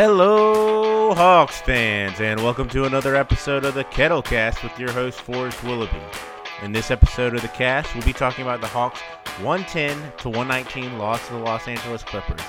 [0.00, 5.60] Hello, Hawks fans, and welcome to another episode of the Kettlecast with your host, Forrest
[5.64, 6.00] Willoughby.
[6.62, 9.00] In this episode of the cast, we'll be talking about the Hawks'
[9.42, 12.40] 110 to 119 loss to the Los Angeles Clippers.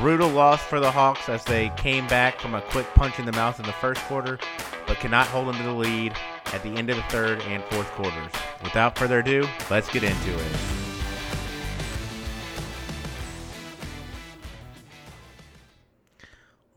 [0.00, 3.32] Brutal loss for the Hawks as they came back from a quick punch in the
[3.32, 4.38] mouth in the first quarter,
[4.86, 6.14] but cannot hold into the lead
[6.54, 8.32] at the end of the third and fourth quarters.
[8.62, 10.85] Without further ado, let's get into it.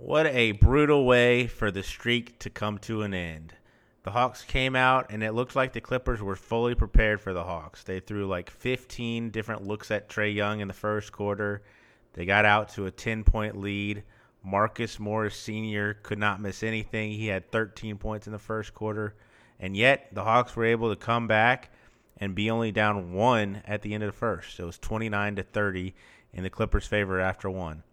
[0.09, 3.53] What a brutal way for the streak to come to an end.
[4.01, 7.43] The Hawks came out, and it looked like the Clippers were fully prepared for the
[7.43, 7.83] Hawks.
[7.83, 11.61] They threw like 15 different looks at Trae Young in the first quarter.
[12.13, 14.01] They got out to a 10 point lead.
[14.43, 15.93] Marcus Morris Sr.
[16.01, 17.11] could not miss anything.
[17.11, 19.13] He had 13 points in the first quarter.
[19.59, 21.69] And yet, the Hawks were able to come back
[22.17, 24.55] and be only down one at the end of the first.
[24.55, 25.93] So it was 29 to 30
[26.33, 27.83] in the Clippers' favor after one.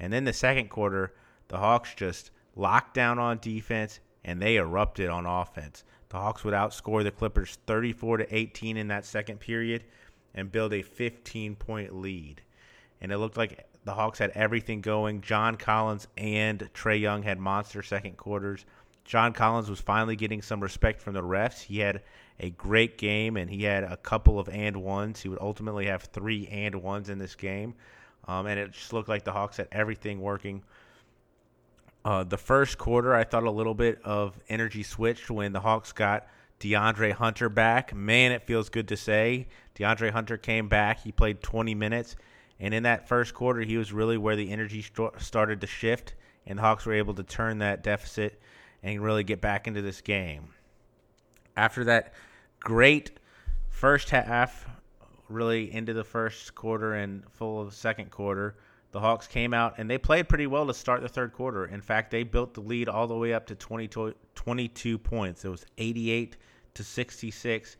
[0.00, 1.12] And then the second quarter,
[1.48, 5.84] the Hawks just locked down on defense and they erupted on offense.
[6.08, 9.84] The Hawks would outscore the Clippers 34 to 18 in that second period
[10.34, 12.42] and build a 15 point lead.
[13.00, 15.20] And it looked like the Hawks had everything going.
[15.20, 18.64] John Collins and Trae Young had monster second quarters.
[19.04, 21.62] John Collins was finally getting some respect from the refs.
[21.62, 22.02] He had
[22.40, 25.20] a great game and he had a couple of and ones.
[25.20, 27.74] He would ultimately have three and ones in this game.
[28.26, 30.62] Um, and it just looked like the Hawks had everything working
[32.06, 35.90] uh, the first quarter, I thought a little bit of energy switched when the Hawks
[35.90, 36.28] got
[36.60, 37.92] DeAndre Hunter back.
[37.92, 39.48] Man, it feels good to say.
[39.74, 41.00] DeAndre Hunter came back.
[41.02, 42.14] He played 20 minutes.
[42.60, 46.14] And in that first quarter, he was really where the energy st- started to shift,
[46.46, 48.40] and the Hawks were able to turn that deficit
[48.84, 50.50] and really get back into this game.
[51.56, 52.14] After that
[52.60, 53.18] great
[53.68, 54.68] first half,
[55.28, 58.54] really into the first quarter and full of second quarter,
[58.96, 61.66] the Hawks came out and they played pretty well to start the third quarter.
[61.66, 65.44] In fact, they built the lead all the way up to 20, 22 points.
[65.44, 66.38] It was 88
[66.72, 67.76] to 66.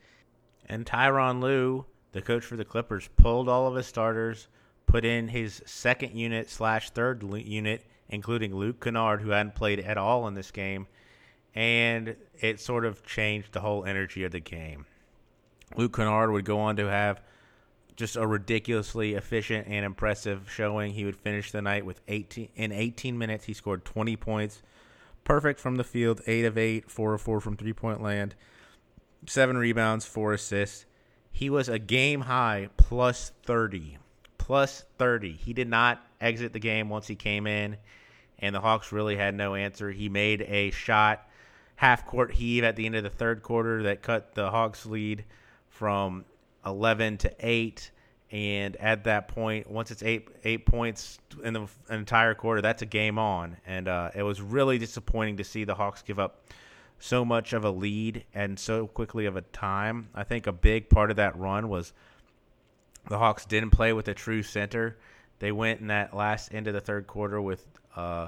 [0.67, 4.47] And Tyronn Lue, the coach for the Clippers, pulled all of his starters,
[4.85, 9.97] put in his second unit slash third unit, including Luke Kennard, who hadn't played at
[9.97, 10.85] all in this game.
[11.55, 14.85] And it sort of changed the whole energy of the game.
[15.75, 17.23] Luke Kennard would go on to have–
[17.97, 20.93] just a ridiculously efficient and impressive showing.
[20.93, 23.45] He would finish the night with 18 in 18 minutes.
[23.45, 24.61] He scored 20 points,
[25.23, 28.35] perfect from the field, eight of eight, four of four from three point land,
[29.25, 30.85] seven rebounds, four assists.
[31.31, 33.97] He was a game high plus 30,
[34.37, 35.33] plus 30.
[35.33, 37.77] He did not exit the game once he came in,
[38.39, 39.91] and the Hawks really had no answer.
[39.91, 41.27] He made a shot,
[41.75, 45.25] half court heave at the end of the third quarter that cut the Hawks lead
[45.69, 46.25] from
[46.67, 47.91] 11 to 8
[48.29, 52.85] and at that point once it's 8 8 points in the entire quarter that's a
[52.85, 53.57] game on.
[53.65, 56.43] And uh, it was really disappointing to see the Hawks give up
[56.99, 60.09] so much of a lead and so quickly of a time.
[60.13, 61.93] I think a big part of that run was
[63.07, 64.97] the Hawks didn't play with a true center.
[65.39, 68.27] They went in that last end of the third quarter with uh,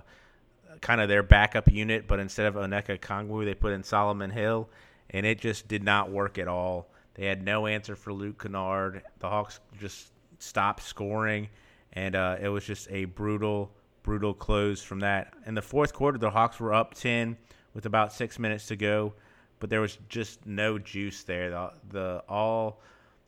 [0.81, 4.69] kind of their backup unit but instead of Onyeka Okongwu they put in Solomon Hill
[5.09, 6.87] and it just did not work at all
[7.19, 9.03] they had no answer for Luke Kennard.
[9.19, 11.49] The Hawks just stopped scoring,
[11.91, 13.71] and uh, it was just a brutal,
[14.03, 15.33] brutal close from that.
[15.45, 17.35] In the fourth quarter, the Hawks were up 10
[17.73, 19.15] with about six minutes to go,
[19.59, 21.49] but there was just no juice there.
[21.49, 22.79] The, the all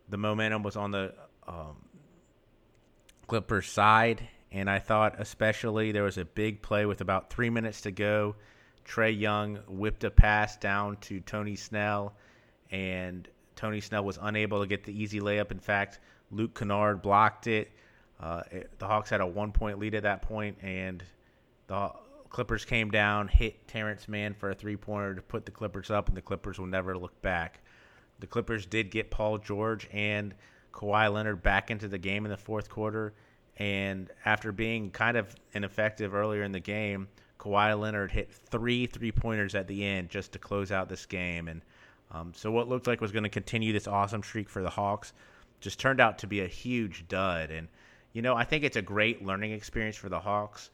[0.08, 1.14] the momentum was on the
[1.46, 1.76] um,
[3.28, 7.82] Clippers side, and I thought especially there was a big play with about three minutes
[7.82, 8.38] to go.
[8.86, 12.16] Trae Young whipped a pass down to Tony Snell,
[12.72, 13.28] and
[13.62, 15.52] Tony Snell was unable to get the easy layup.
[15.52, 16.00] In fact,
[16.32, 17.72] Luke Kennard blocked it.
[18.20, 21.04] Uh, it the Hawks had a one point lead at that point, and
[21.68, 21.92] the
[22.30, 26.08] Clippers came down, hit Terrence Mann for a three pointer to put the Clippers up,
[26.08, 27.60] and the Clippers will never look back.
[28.20, 30.34] The Clippers did get Paul George and
[30.74, 33.14] Kawhi Leonard back into the game in the fourth quarter,
[33.58, 37.08] and after being kind of ineffective earlier in the game,
[37.38, 41.48] Kawhi Leonard hit three three pointers at the end just to close out this game,
[41.48, 41.62] and
[42.14, 45.14] um, so what looked like was going to continue this awesome streak for the Hawks
[45.62, 47.52] just turned out to be a huge dud.
[47.52, 47.68] And
[48.14, 50.70] you know, I think it's a great learning experience for the Hawks.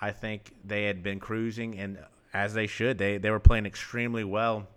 [0.00, 1.98] I think they had been cruising, and
[2.32, 4.68] as they should, they they were playing extremely well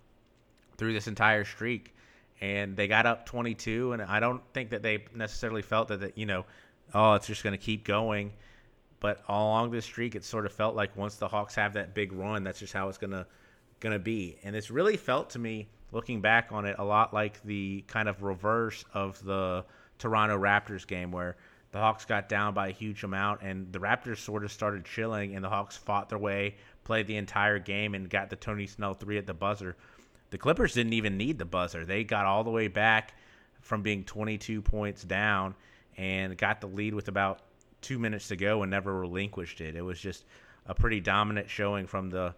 [0.78, 1.94] through this entire streak,
[2.40, 3.94] and they got up 22.
[3.94, 6.46] And I don't think that they necessarily felt that, that you know,
[6.96, 8.32] oh, it's just going to keep going.
[9.00, 12.14] But along this streak, it sort of felt like once the Hawks have that big
[12.14, 13.28] run, that's just how it's gonna
[13.80, 14.38] gonna be.
[14.44, 18.08] And it's really felt to me looking back on it, a lot like the kind
[18.08, 19.66] of reverse of the
[19.98, 21.38] Toronto Raptors game where
[21.72, 25.36] the Hawks got down by a huge amount, and the Raptors sort of started chilling,
[25.36, 28.94] and the Hawks fought their way, played the entire game, and got the Tony Snell
[28.94, 29.78] three at the buzzer.
[30.32, 31.86] The Clippers didn't even need the buzzer.
[31.86, 33.14] They got all the way back
[33.62, 35.56] from being 22 points down
[35.98, 37.42] and got the lead with about
[37.82, 39.76] two minutes to go and never relinquished it.
[39.76, 40.26] It was just
[40.66, 42.36] a pretty dominant showing from the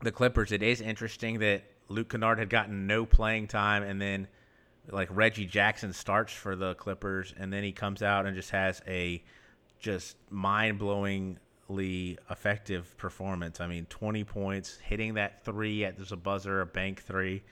[0.00, 0.50] the Clippers.
[0.50, 1.62] It is interesting that
[1.92, 4.26] Luke Kennard had gotten no playing time, and then
[4.90, 8.82] like Reggie Jackson starts for the Clippers, and then he comes out and just has
[8.86, 9.22] a
[9.78, 13.60] just mind blowingly effective performance.
[13.60, 17.42] I mean, 20 points, hitting that three at there's a buzzer, a bank three.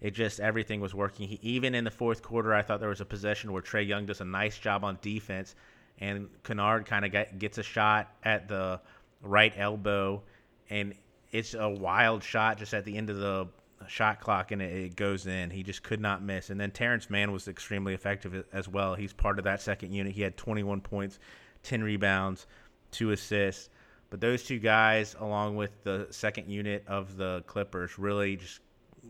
[0.00, 1.28] It just everything was working.
[1.28, 4.06] He, even in the fourth quarter, I thought there was a possession where Trae Young
[4.06, 5.54] does a nice job on defense,
[5.98, 8.80] and Kennard kind of gets a shot at the
[9.20, 10.22] right elbow,
[10.70, 10.94] and
[11.32, 13.48] it's a wild shot just at the end of the
[13.86, 15.50] shot clock, and it, goes in.
[15.50, 16.50] He just could not miss.
[16.50, 18.94] And then Terrence Mann was extremely effective as well.
[18.94, 20.12] He's part of that second unit.
[20.12, 21.18] He had 21 points,
[21.62, 22.46] 10 rebounds,
[22.90, 23.70] two assists.
[24.10, 28.60] But those two guys, along with the second unit of the Clippers, really just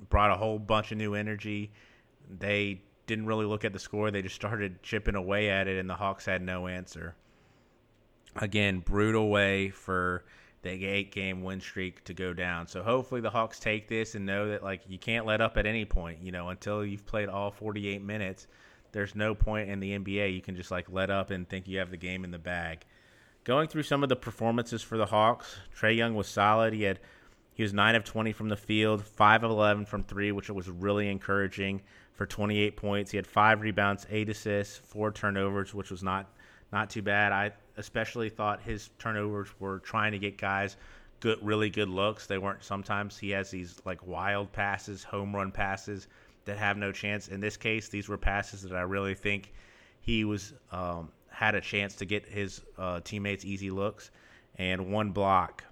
[0.08, 1.72] brought a whole bunch of new energy.
[2.38, 4.10] They didn't really look at the score.
[4.10, 7.16] They just started chipping away at it, and the Hawks had no answer.
[8.36, 10.24] Again, brutal way for
[10.62, 12.66] the eight game win streak to go down.
[12.66, 15.66] So hopefully the Hawks take this and know that like you can't let up at
[15.66, 18.46] any point, you know, until you've played all 48 minutes.
[18.92, 21.78] There's no point in the NBA you can just like let up and think you
[21.78, 22.84] have the game in the bag.
[23.44, 26.74] Going through some of the performances for the Hawks, Trae Young was solid.
[26.74, 27.00] He had
[27.54, 30.68] he was 9 of 20 from the field, 5 of 11 from 3, which was
[30.68, 33.10] really encouraging for 28 points.
[33.10, 36.26] He had 5 rebounds, 8 assists, 4 turnovers, which was not
[36.72, 37.32] not too bad.
[37.32, 40.76] I especially thought his turnovers were trying to get guys
[41.18, 42.26] good really good looks.
[42.26, 46.06] They weren't sometimes he has these like wild passes, home run passes
[46.44, 47.28] that have no chance.
[47.28, 49.52] In this case, these were passes that I really think
[50.00, 54.10] he was um, had a chance to get his uh, teammates easy looks
[54.56, 55.64] and one block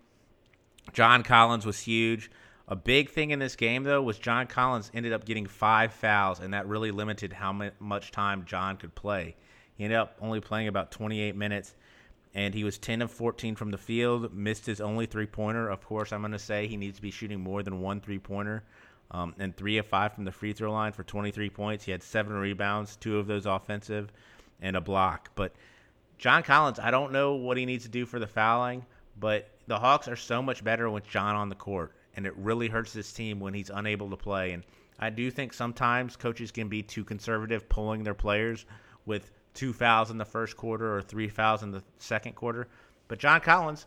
[0.93, 2.31] John Collins was huge.
[2.66, 6.40] A big thing in this game, though, was John Collins ended up getting five fouls,
[6.40, 9.37] and that really limited how much time John could play.
[9.75, 11.75] He ended up only playing about 28 minutes,
[12.34, 15.69] and he was 10 of 14 from the field, missed his only three pointer.
[15.69, 18.19] Of course, I'm going to say he needs to be shooting more than one three
[18.19, 18.64] pointer,
[19.10, 21.84] um, and three of five from the free throw line for 23 points.
[21.84, 24.12] He had seven rebounds, two of those offensive,
[24.60, 25.30] and a block.
[25.34, 25.54] But
[26.19, 28.84] John Collins, I don't know what he needs to do for the fouling,
[29.19, 32.69] but the Hawks are so much better with John on the court, and it really
[32.69, 34.52] hurts this team when he's unable to play.
[34.52, 34.64] And
[34.98, 38.66] I do think sometimes coaches can be too conservative pulling their players
[39.06, 42.69] with two fouls in the first quarter or three fouls in the second quarter.
[43.08, 43.87] But John Collins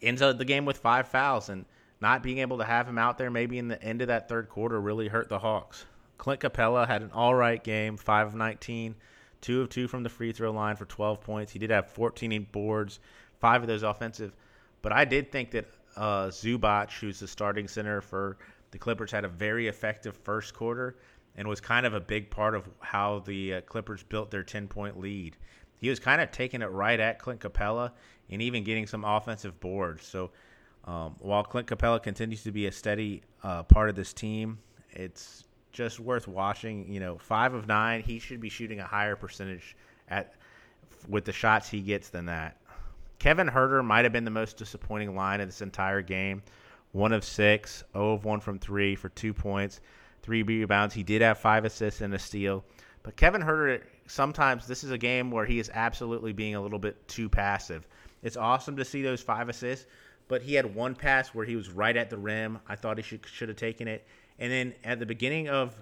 [0.00, 1.64] ends the game with five fouls, and
[2.00, 4.48] not being able to have him out there maybe in the end of that third
[4.48, 5.84] quarter really hurt the Hawks.
[6.16, 8.94] Clint Capela had an all right game, 5 of 19,
[9.40, 11.52] 2 of 2 from the free throw line for 12 points.
[11.52, 13.00] He did have 14 boards,
[13.40, 14.32] five of those offensive.
[14.80, 15.66] But I did think that
[15.96, 18.36] uh, Zubac, who's the starting center for
[18.70, 20.94] the Clippers, had a very effective first quarter
[21.36, 24.68] and was kind of a big part of how the uh, Clippers built their 10
[24.68, 25.36] point lead.
[25.78, 27.92] He was kind of taking it right at Clint Capela
[28.30, 30.06] and even getting some offensive boards.
[30.06, 30.30] So
[30.84, 34.58] um, while Clint Capela continues to be a steady uh, part of this team,
[34.90, 36.90] it's just worth watching.
[36.90, 39.76] You know, five of nine, he should be shooting a higher percentage
[40.08, 40.34] at
[41.08, 42.56] with the shots he gets than that.
[43.18, 46.42] Kevin Huerter might have been the most disappointing line of this entire game.
[46.92, 49.80] One of six, 0 of 1 from three for two points,
[50.26, 50.92] three rebounds.
[50.92, 52.64] He did have five assists and a steal.
[53.04, 56.80] But Kevin Huerter, sometimes this is a game where he is absolutely being a little
[56.80, 57.86] bit too passive.
[58.24, 59.86] It's awesome to see those five assists,
[60.26, 62.58] but he had one pass where he was right at the rim.
[62.68, 64.04] I thought he should should have taken it.
[64.40, 65.76] And then at the beginning of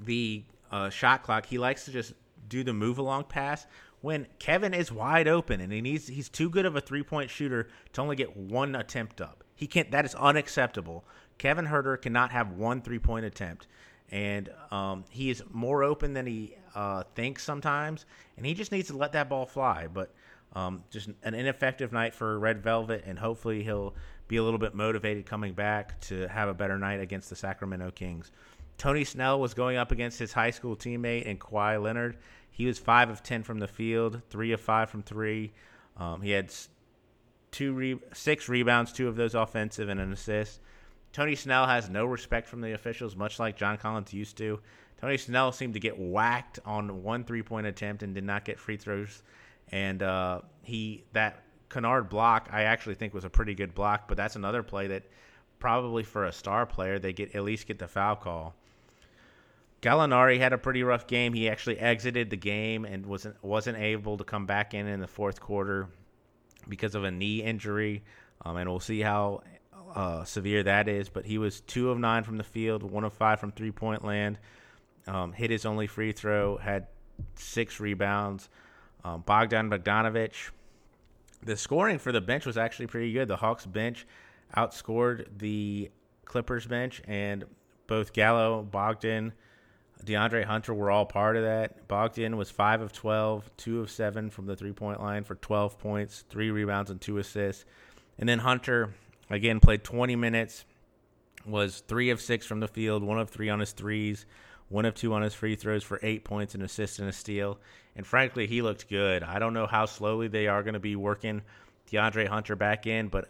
[0.00, 2.12] the uh, shot clock, he likes to just
[2.48, 3.66] do the move along pass,
[4.02, 7.28] when Kevin is wide open and he needs he's too good of a three point
[7.28, 9.41] shooter to only get one attempt up.
[9.62, 9.92] He can't.
[9.92, 11.04] That is unacceptable.
[11.38, 13.68] Kevin Huerter cannot have one three point attempt,
[14.10, 18.04] and um, he is more open than he uh, thinks sometimes,
[18.36, 19.86] and he just needs to let that ball fly.
[19.86, 20.12] But
[20.54, 23.94] um, just an ineffective night for Red Velvet, and hopefully he'll
[24.26, 27.92] be a little bit motivated coming back to have a better night against the Sacramento
[27.92, 28.32] Kings.
[28.78, 32.16] Tony Snell was going up against his high school teammate and Kawhi Leonard
[32.52, 35.52] he was five of ten from the field, three of five from three.
[35.96, 36.52] Um, he had
[37.52, 40.60] two re- six rebounds, two of those offensive, and an assist.
[41.12, 44.58] Tony Snell has no respect from the officials, much like John Collins used to.
[45.00, 48.58] Tony Snell seemed to get whacked on one three point attempt and did not get
[48.58, 49.22] free throws.
[49.70, 54.16] And uh, he that Kennard block I actually think was a pretty good block, but
[54.16, 55.02] that's another play that
[55.58, 58.54] probably for a star player they get at least get the foul call.
[59.82, 61.32] Gallinari had a pretty rough game.
[61.34, 65.08] He actually exited the game and wasn't wasn't able to come back in in the
[65.08, 65.88] fourth quarter
[66.68, 68.02] because of a knee injury.
[68.44, 69.42] Um, and we'll see how
[69.94, 71.08] uh, severe that is.
[71.08, 74.04] But he was two of nine from the field, one of five from three point
[74.04, 74.38] land.
[75.06, 76.86] Um, hit his only free throw, had
[77.34, 78.48] six rebounds.
[79.04, 80.50] Um, Bogdan Bogdanovic.
[81.44, 83.26] The scoring for the bench was actually pretty good.
[83.26, 84.06] The Hawks bench
[84.56, 85.90] outscored the
[86.24, 87.44] Clippers bench, and
[87.88, 89.32] both Gallo, Bogdan,
[90.04, 91.88] DeAndre Hunter were all part of that.
[91.88, 95.78] Bogdan was 5 of 12, 2 of 7 from the three point line for 12
[95.78, 97.64] points, 3 rebounds, and 2 assists.
[98.18, 98.94] And then Hunter,
[99.30, 100.64] again, played 20 minutes,
[101.46, 104.26] was 3 of 6 from the field, 1 of 3 on his threes,
[104.68, 107.58] 1 of 2 on his free throws for 8 points, an assist, and a steal.
[107.94, 109.22] And frankly, he looked good.
[109.22, 111.42] I don't know how slowly they are going to be working
[111.90, 113.28] DeAndre Hunter back in, but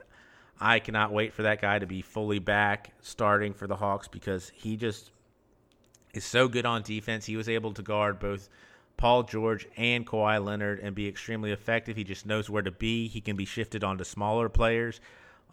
[0.60, 4.52] I cannot wait for that guy to be fully back starting for the Hawks because
[4.54, 5.10] he just
[6.14, 7.26] is so good on defense.
[7.26, 8.48] He was able to guard both
[8.96, 11.96] Paul George and Kawhi Leonard and be extremely effective.
[11.96, 13.08] He just knows where to be.
[13.08, 15.00] He can be shifted onto smaller players.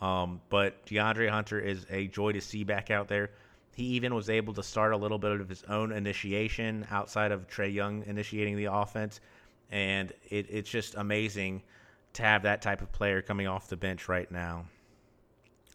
[0.01, 3.31] Um, but DeAndre Hunter is a joy to see back out there.
[3.75, 7.47] He even was able to start a little bit of his own initiation outside of
[7.47, 9.19] Trae Young initiating the offense.
[9.71, 11.63] And it, it's just amazing
[12.13, 14.65] to have that type of player coming off the bench right now.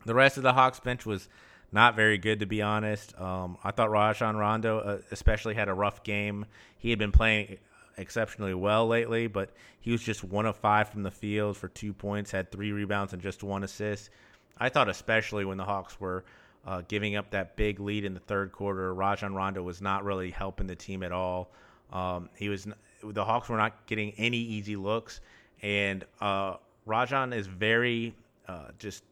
[0.05, 1.29] The rest of the Hawks bench was
[1.75, 3.21] not very good to be honest.
[3.21, 6.47] Um, I thought Rajon Rondo uh, especially had a rough game.
[6.79, 7.59] He had been playing
[7.99, 9.51] exceptionally well lately, but
[9.81, 13.13] he was just one of five from the field for two points, had three rebounds
[13.13, 14.11] and just one assist.
[14.57, 16.25] I thought especially when the Hawks were
[16.65, 20.31] uh, giving up that big lead in the third quarter, Rajon Rondo was not really
[20.31, 21.51] helping the team at all.
[21.93, 22.69] Um, he was
[23.03, 25.21] the Hawks were not getting any easy looks,
[25.61, 26.55] and uh,
[26.87, 28.15] Rajon is very
[28.47, 29.03] uh, just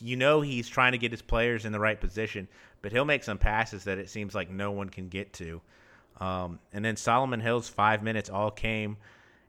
[0.00, 2.48] you know he's trying to get his players in the right position,
[2.82, 5.60] but he'll make some passes that it seems like no one can get to.
[6.20, 8.96] Um, and then Solomon Hill's five minutes all came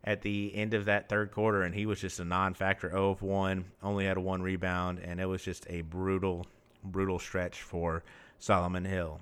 [0.04, 3.22] at the end of that third quarter, and he was just a non-factor, 0 of
[3.22, 6.46] one, only had a one rebound, and it was just a brutal,
[6.84, 8.04] brutal stretch for
[8.40, 9.20] Solomon Hill.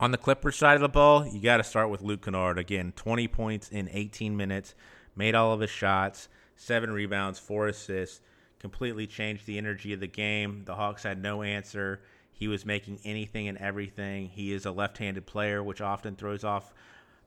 [0.00, 2.92] On the Clippers side of the ball, you got to start with Luke Kennard again.
[2.96, 4.74] 20 points in 18 minutes,
[5.16, 8.20] made all of his shots, seven rebounds, four assists
[8.58, 10.62] completely changed the energy of the game.
[10.64, 12.00] The Hawks had no answer.
[12.32, 14.28] He was making anything and everything.
[14.28, 16.72] He is a left handed player, which often throws off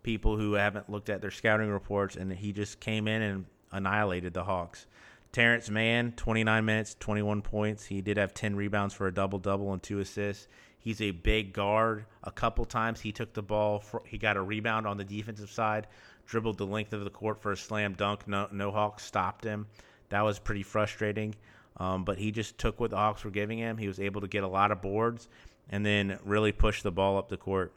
[0.03, 4.33] people who haven't looked at their scouting reports, and he just came in and annihilated
[4.33, 4.87] the Hawks.
[5.31, 7.85] Terrence Mann, 29 minutes, 21 points.
[7.85, 10.47] He did have 10 rebounds for a double double and two assists.
[10.77, 12.05] He's a big guard.
[12.23, 15.49] A couple times he took the ball, for, he got a rebound on the defensive
[15.49, 15.87] side,
[16.25, 18.27] dribbled the length of the court for a slam dunk.
[18.27, 19.67] No, no Hawks stopped him.
[20.11, 21.35] That was pretty frustrating.
[21.77, 23.77] Um, but he just took what the Hawks were giving him.
[23.77, 25.27] He was able to get a lot of boards
[25.69, 27.73] and then really push the ball up the court.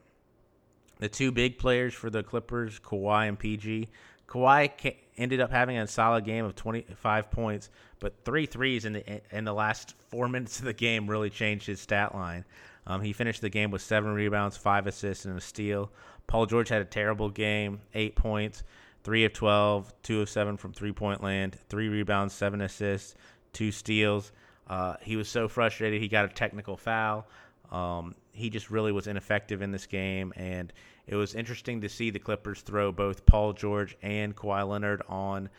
[0.98, 3.88] The two big players for the Clippers, Kawhi and PG.
[4.28, 9.36] Kawhi ended up having a solid game of 25 points, but three threes in the
[9.36, 12.44] in the last four minutes of the game really changed his stat line.
[12.86, 15.90] Um, he finished the game with seven rebounds, five assists, and a steal.
[16.26, 18.62] Paul George had a terrible game, eight points
[19.04, 23.14] three of 12, two of seven from three point land, three rebounds, seven assists,
[23.52, 24.32] two steals.
[24.66, 26.00] Uh, he was so frustrated.
[26.00, 27.28] He got a technical foul.
[27.70, 30.72] Um, he just really was ineffective in this game, and
[31.06, 35.50] it was interesting to see the Clippers throw both Paul George and Kawhi Leonard on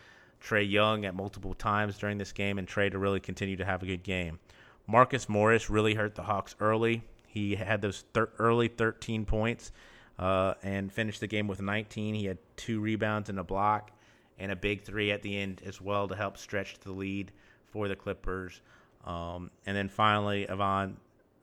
[0.42, 3.82] Trae Young at multiple times during this game, and Trae to really continue to have
[3.82, 4.38] a good game.
[4.86, 7.02] Marcus Morris really hurt the Hawks early.
[7.26, 9.72] He had those thir- early 13 points
[10.18, 12.14] uh, and finished the game with 19.
[12.14, 13.90] He had two rebounds and a block
[14.38, 17.32] and a big three at the end as well to help stretch the lead
[17.66, 18.60] for the Clippers.
[19.04, 20.96] Um, and then finally, Ivan,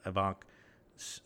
[0.05, 0.35] Ivan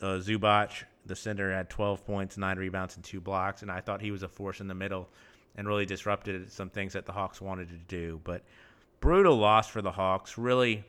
[0.01, 3.61] uh, Zubac, the center, had 12 points, nine rebounds, and two blocks.
[3.61, 5.09] And I thought he was a force in the middle
[5.55, 8.21] and really disrupted some things that the Hawks wanted to do.
[8.23, 8.43] But
[8.99, 10.37] brutal loss for the Hawks.
[10.37, 10.83] Really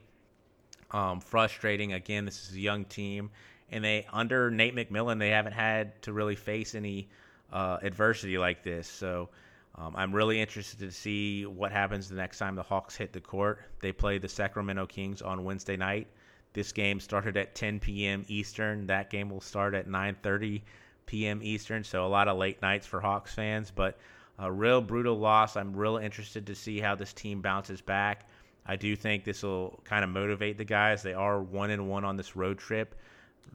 [0.91, 1.93] um, frustrating.
[1.93, 3.31] Again, this is a young team
[3.71, 7.09] and they under Nate McMillan they haven't had to really face any
[7.53, 8.89] uh, adversity like this.
[8.89, 9.29] So
[9.75, 13.21] um, I'm really interested to see what happens the next time the Hawks hit the
[13.21, 13.61] court.
[13.81, 16.09] They play the Sacramento Kings on Wednesday night.
[16.53, 18.25] This game started at 10 p.m.
[18.29, 18.87] Eastern.
[18.87, 20.63] That game will start at 9:30
[21.07, 21.41] p.m.
[21.43, 21.85] Eastern.
[21.85, 23.99] So a lot of late nights for Hawks fans, but
[24.39, 25.57] a real brutal loss.
[25.57, 28.29] I'm real interested to see how this team bounces back.
[28.67, 31.03] I do think this will kind of motivate the guys.
[31.03, 32.95] They are one and one on this road trip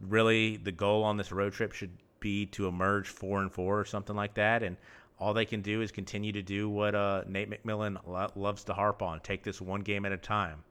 [0.02, 3.86] really the goal on this road trip should be to emerge four and four or
[3.86, 4.64] something like that.
[4.64, 4.78] And
[5.20, 8.74] all they can do is continue to do what uh, Nate McMillan lo- loves to
[8.74, 10.64] harp on: take this one game at a time.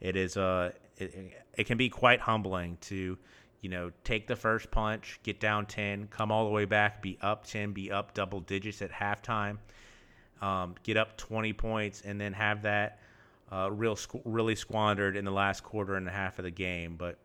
[0.00, 3.18] It is uh, it, it can be quite humbling to
[3.60, 7.18] you know, take the first punch, get down 10, come all the way back, be
[7.20, 9.58] up 10, be up double digits at halftime,
[10.40, 12.98] um, get up 20 points, and then have that
[13.52, 16.96] uh, real really squandered in the last quarter and a half of the game.
[16.96, 17.18] But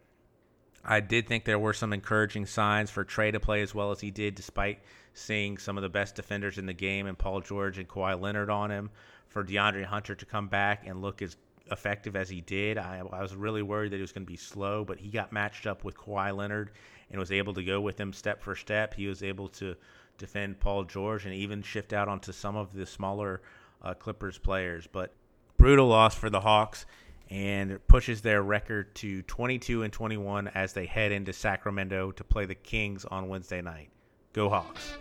[0.87, 3.99] I did think there were some encouraging signs for Trae to play as well as
[3.99, 4.79] he did, despite
[5.13, 8.49] seeing some of the best defenders in the game and Paul George and Kawhi Leonard
[8.49, 8.91] on him.
[9.29, 11.35] For DeAndre Hunter to come back and look as
[11.71, 14.37] effective as he did, I, I was really worried that he was going to be
[14.37, 16.71] slow, but he got matched up with Kawhi Leonard
[17.09, 18.93] and was able to go with him step for step.
[18.93, 19.75] He was able to
[20.17, 23.41] defend Paul George and even shift out onto some of the smaller
[23.81, 24.87] uh, Clippers players.
[24.89, 25.13] But
[25.57, 26.85] brutal loss for the Hawks
[27.29, 32.45] and pushes their record to 22 and 21 as they head into Sacramento to play
[32.45, 33.89] the Kings on Wednesday night.
[34.33, 34.93] Go Hawks.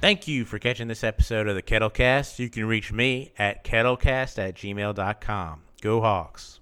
[0.00, 2.38] Thank you for catching this episode of the Kettlecast.
[2.38, 5.62] You can reach me at kettlecast at gmail.com.
[5.80, 6.60] Go Hawks.